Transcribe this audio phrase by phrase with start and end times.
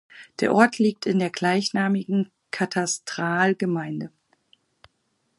[0.39, 4.09] Der Ort liegt in der gleichnamigen Katastralgemeinde.